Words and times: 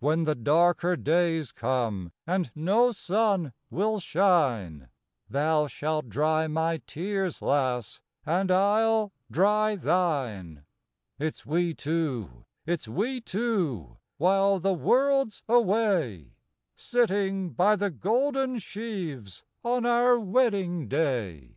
When 0.00 0.24
the 0.24 0.34
darker 0.34 0.96
days 0.96 1.50
come, 1.50 2.12
and 2.26 2.50
no 2.54 2.92
sun 2.92 3.54
will 3.70 4.00
shine, 4.00 4.90
Thou 5.30 5.66
shalt 5.66 6.10
dry 6.10 6.46
my 6.46 6.82
tears, 6.86 7.40
lass, 7.40 8.02
and 8.26 8.50
I 8.50 8.82
'll 8.84 9.12
dry 9.30 9.76
thine. 9.76 10.66
It's 11.18 11.46
we 11.46 11.72
two, 11.72 12.44
it's 12.66 12.86
we 12.86 13.22
two, 13.22 13.96
while 14.18 14.58
the 14.58 14.74
world's 14.74 15.42
away, 15.48 16.34
Sitting 16.76 17.48
by 17.54 17.74
the 17.74 17.88
golden 17.88 18.58
sheaves 18.58 19.42
on 19.64 19.86
our 19.86 20.20
wedding 20.20 20.86
day. 20.86 21.56